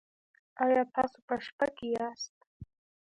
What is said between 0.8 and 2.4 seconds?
تاسو په شپه کې یاست؟